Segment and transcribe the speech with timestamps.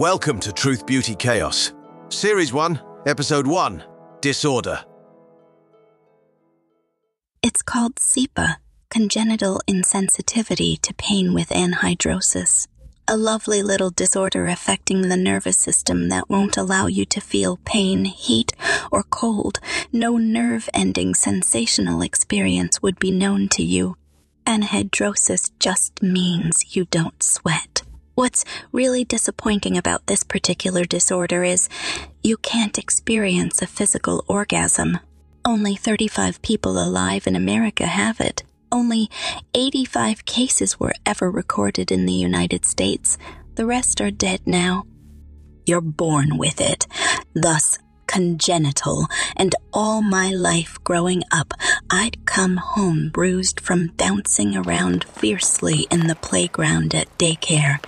[0.00, 1.74] Welcome to Truth Beauty Chaos,
[2.08, 3.84] Series 1, Episode 1
[4.22, 4.82] Disorder.
[7.42, 8.56] It's called CIPA,
[8.88, 12.66] congenital insensitivity to pain with anhidrosis,
[13.06, 18.06] a lovely little disorder affecting the nervous system that won't allow you to feel pain,
[18.06, 18.54] heat,
[18.90, 19.60] or cold.
[19.92, 23.96] No nerve ending sensational experience would be known to you.
[24.46, 27.79] Anhidrosis just means you don't sweat.
[28.14, 31.68] What's really disappointing about this particular disorder is
[32.22, 34.98] you can't experience a physical orgasm.
[35.44, 38.42] Only 35 people alive in America have it.
[38.72, 39.08] Only
[39.54, 43.16] 85 cases were ever recorded in the United States.
[43.54, 44.84] The rest are dead now.
[45.66, 46.86] You're born with it,
[47.34, 51.54] thus congenital, and all my life growing up,
[51.92, 57.84] I'd come home bruised from bouncing around fiercely in the playground at daycare.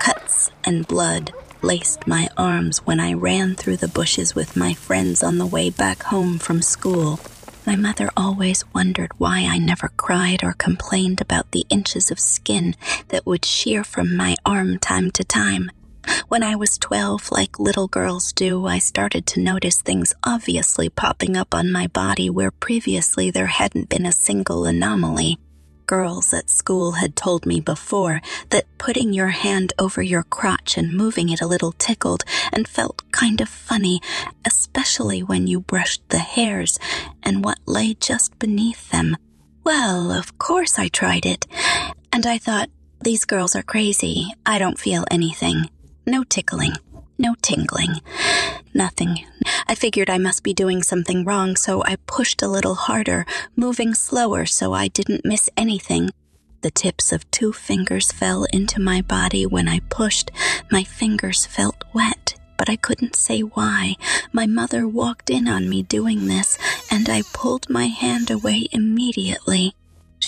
[0.00, 5.22] Cuts and blood laced my arms when I ran through the bushes with my friends
[5.22, 7.20] on the way back home from school.
[7.66, 12.74] My mother always wondered why I never cried or complained about the inches of skin
[13.08, 15.70] that would shear from my arm time to time.
[16.28, 21.36] When I was 12, like little girls do, I started to notice things obviously popping
[21.36, 25.38] up on my body where previously there hadn't been a single anomaly.
[25.86, 30.96] Girls at school had told me before that putting your hand over your crotch and
[30.96, 34.00] moving it a little tickled and felt kind of funny,
[34.46, 36.78] especially when you brushed the hairs
[37.22, 39.16] and what lay just beneath them.
[39.64, 41.46] Well, of course I tried it,
[42.12, 42.70] and I thought,
[43.02, 44.26] these girls are crazy.
[44.46, 45.68] I don't feel anything.
[46.06, 46.74] No tickling.
[47.16, 48.00] No tingling.
[48.74, 49.24] Nothing.
[49.68, 53.24] I figured I must be doing something wrong, so I pushed a little harder,
[53.54, 56.10] moving slower so I didn't miss anything.
[56.62, 60.30] The tips of two fingers fell into my body when I pushed.
[60.70, 63.94] My fingers felt wet, but I couldn't say why.
[64.32, 66.58] My mother walked in on me doing this,
[66.90, 69.74] and I pulled my hand away immediately.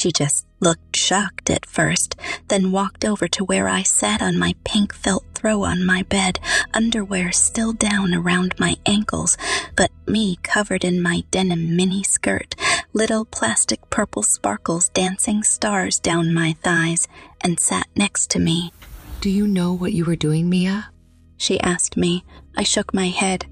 [0.05, 2.15] She just looked shocked at first,
[2.49, 6.41] then walked over to where I sat on my pink felt throw on my bed,
[6.75, 9.39] underwear still down around my ankles,
[9.75, 12.55] but me covered in my denim mini skirt,
[12.93, 17.09] little plastic purple sparkles dancing stars down my thighs,
[17.41, 18.75] and sat next to me.
[19.23, 20.91] Do you know what you were doing, Mia?
[21.39, 22.27] She asked me.
[22.59, 23.47] I shook my head.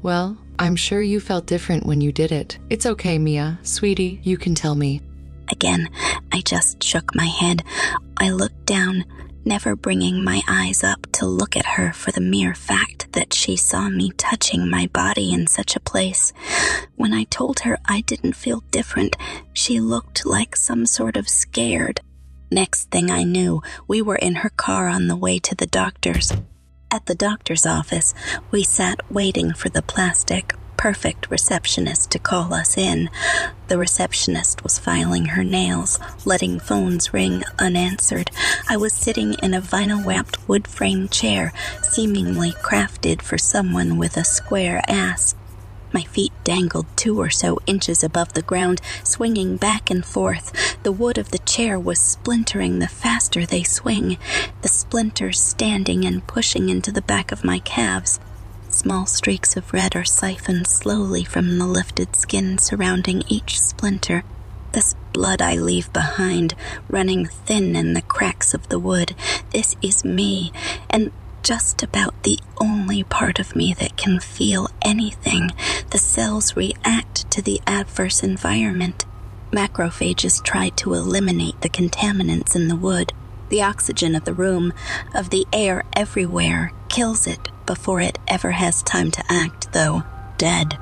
[0.00, 2.58] Well, I'm sure you felt different when you did it.
[2.70, 3.58] It's okay, Mia.
[3.62, 5.02] Sweetie, you can tell me.
[5.50, 5.88] Again,
[6.32, 7.62] I just shook my head.
[8.16, 9.04] I looked down,
[9.44, 13.56] never bringing my eyes up to look at her for the mere fact that she
[13.56, 16.32] saw me touching my body in such a place.
[16.96, 19.16] When I told her I didn't feel different,
[19.52, 22.00] she looked like some sort of scared.
[22.50, 26.32] Next thing I knew, we were in her car on the way to the doctor's.
[26.90, 28.14] At the doctor's office,
[28.50, 33.10] we sat waiting for the plastic, perfect receptionist to call us in.
[33.66, 38.30] The receptionist was filing her nails, letting phones ring unanswered.
[38.68, 41.52] I was sitting in a vinyl wrapped wood frame chair,
[41.82, 45.34] seemingly crafted for someone with a square ass.
[45.92, 50.78] My feet dangled two or so inches above the ground, swinging back and forth.
[50.84, 54.16] The wood of the chair was splintering the faster they swing,
[54.62, 58.20] the splinters standing and pushing into the back of my calves.
[58.70, 64.24] Small streaks of red are siphoned slowly from the lifted skin surrounding each splinter.
[64.72, 66.54] This blood I leave behind,
[66.88, 69.14] running thin in the cracks of the wood.
[69.50, 70.52] This is me,
[70.90, 71.12] and
[71.42, 75.50] just about the only part of me that can feel anything.
[75.90, 79.06] The cells react to the adverse environment.
[79.50, 83.14] Macrophages try to eliminate the contaminants in the wood.
[83.48, 84.74] The oxygen of the room,
[85.14, 90.02] of the air everywhere, kills it before it ever has time to act, though
[90.38, 90.78] dead.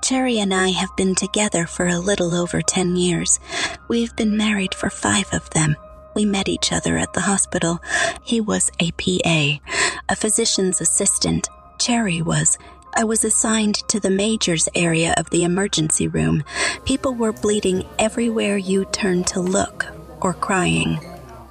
[0.00, 3.38] Zscheri and I have been together for a little over 10 years.
[3.86, 5.76] We've been married for five of them.
[6.16, 7.78] We met each other at the hospital.
[8.20, 9.60] He was a PA,
[10.08, 11.48] a physician's assistant.
[11.78, 12.58] Zscheri was.
[12.94, 16.42] I was assigned to the majors area of the emergency room.
[16.84, 19.86] People were bleeding everywhere you turned to look,
[20.20, 20.98] or crying,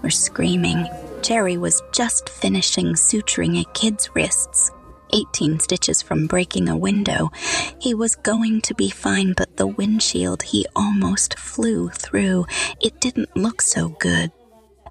[0.04, 0.90] or screaming.
[1.22, 4.72] Zscheri was just finishing suturing a kid's wrists.
[5.14, 7.30] 18 stitches from breaking a window.
[7.80, 12.48] He was going to be fine, but the windshield he almost flew through.
[12.82, 14.32] It didn't look so good.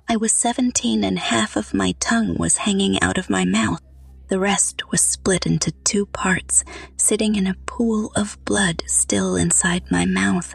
[0.09, 3.81] I was 17 and half of my tongue was hanging out of my mouth.
[4.29, 6.62] The rest was split into two parts,
[6.97, 10.55] sitting in a pool of blood still inside my mouth.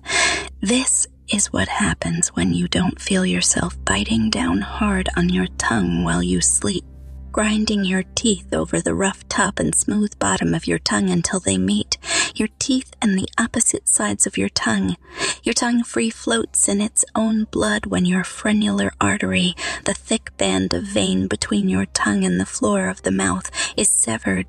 [0.61, 6.03] This is what happens when you don't feel yourself biting down hard on your tongue
[6.03, 6.83] while you sleep.
[7.31, 11.57] grinding your teeth over the rough top and smooth bottom of your tongue until they
[11.57, 11.97] meet,
[12.33, 14.95] your teeth and the opposite sides of your tongue.
[15.43, 20.73] Your tongue free floats in its own blood when your frenular artery, the thick band
[20.73, 24.47] of vein between your tongue and the floor of the mouth, is severed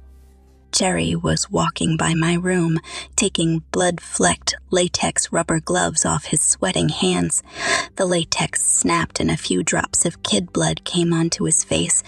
[0.76, 2.81] Zscheri was walking by my room,
[3.17, 7.43] taking blood flecked latex rubber gloves off his sweating hands.
[7.96, 12.02] The latex snapped and a few drops of kid blood came onto his face.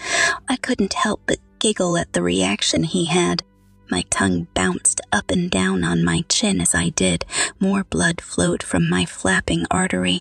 [0.50, 3.42] I couldn't help but giggle at the reaction he had.
[3.90, 7.24] My tongue bounced up and down on my chin as I did.
[7.58, 10.20] More blood flowed from my flapping artery.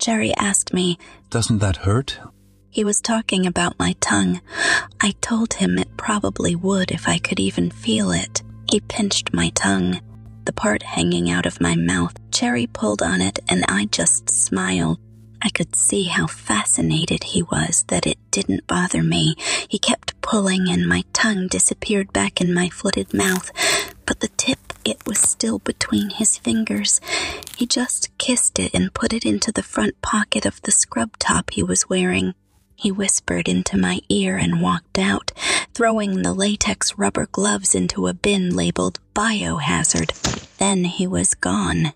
[0.00, 0.98] Zscheri asked me,
[1.30, 2.18] Doesn't that hurt?
[2.78, 4.40] He was talking about my tongue.
[5.00, 8.44] I told him it probably would if I could even feel it.
[8.70, 10.00] He pinched my tongue,
[10.44, 12.14] the part hanging out of my mouth.
[12.30, 15.00] Zscheri pulled on it, and I just smiled.
[15.42, 19.34] I could see how fascinated he was that it didn't bother me.
[19.68, 23.50] He kept pulling, and my tongue disappeared back in my footed mouth,
[24.06, 27.00] but the tip, it was still between his fingers.
[27.56, 31.50] He just kissed it and put it into the front pocket of the scrub top
[31.50, 32.34] he was wearing.
[32.80, 35.32] He whispered into my ear and walked out,
[35.74, 40.12] throwing the latex rubber gloves into a bin labeled biohazard.
[40.58, 41.92] Then he was gone.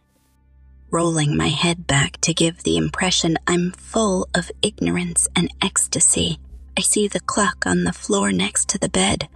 [0.90, 6.40] Rolling my head back to give the impression I'm full of ignorance and ecstasy,
[6.76, 9.28] I see the clock on the floor next to the bed.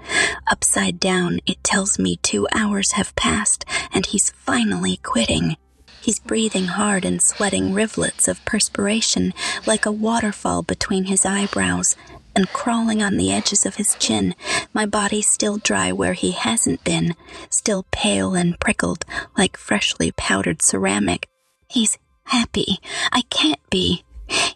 [0.51, 5.57] Upside down, it tells me two hours have passed and he's finally quitting.
[6.07, 9.35] He's breathing hard and sweating rivulets of perspiration
[9.67, 11.97] like a waterfall between his eyebrows
[12.37, 14.37] and crawling on the edges of his chin,
[14.73, 17.17] my body still dry where he hasn't been,
[17.51, 19.05] still pale and prickled
[19.37, 21.29] like freshly powdered ceramic.
[21.69, 22.79] He's happy.
[23.11, 24.05] I can't be.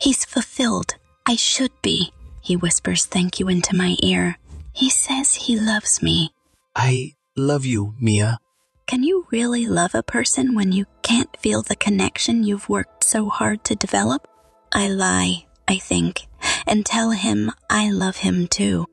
[0.01, 0.95] He's fulfilled.
[1.27, 2.13] I should be.
[2.41, 4.39] He whispers thank you into my ear.
[4.73, 6.31] He says he loves me.
[6.77, 8.39] I love you, Mia.
[8.91, 13.29] Can you really love a person when you can't feel the connection you've worked so
[13.29, 14.27] hard to develop?
[14.73, 16.27] I lie, I think,
[16.67, 18.87] and tell him I love him too.